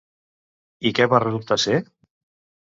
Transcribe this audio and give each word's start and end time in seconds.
I 0.89 0.93
què 1.01 1.07
va 1.13 1.21
resultar 1.25 1.61
ser? 1.67 1.79